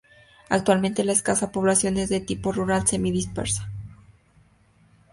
Actualmente 0.49 1.03
la 1.03 1.11
escasa 1.11 1.51
población 1.51 1.97
es 1.97 2.09
de 2.09 2.21
tipo 2.21 2.51
rural 2.51 2.87
semi 2.87 3.11
dispersa. 3.11 3.69